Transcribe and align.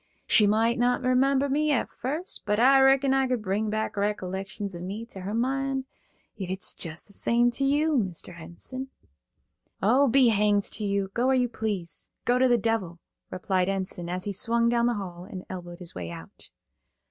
She 0.25 0.47
moight 0.47 0.79
not 0.79 1.03
remember 1.03 1.47
me 1.47 1.69
at 1.71 1.87
first, 1.87 2.41
but 2.47 2.59
I 2.59 2.81
reckon 2.81 3.13
I 3.13 3.27
could 3.27 3.43
bring 3.43 3.69
back 3.69 3.95
recollections 3.95 4.73
of 4.73 4.81
me 4.81 5.05
to 5.05 5.19
her 5.19 5.33
mind, 5.35 5.85
ef 6.41 6.49
it's 6.49 6.75
jes' 6.83 7.03
the 7.03 7.13
same 7.13 7.51
to 7.51 7.63
you, 7.63 7.99
Mr. 7.99 8.35
Enson." 8.35 8.87
"O, 9.79 10.07
be 10.07 10.29
hanged 10.29 10.63
to 10.73 10.83
you. 10.83 11.09
Go 11.13 11.27
where 11.27 11.35
you 11.35 11.47
please. 11.49 12.09
Go 12.25 12.39
to 12.39 12.47
the 12.47 12.57
devil," 12.57 12.97
replied 13.29 13.69
Enson, 13.69 14.09
as 14.09 14.23
he 14.23 14.31
swung 14.31 14.69
down 14.69 14.87
the 14.87 14.95
hall 14.95 15.25
and 15.29 15.45
elbowed 15.51 15.77
his 15.77 15.93
way 15.93 16.09
out. 16.09 16.49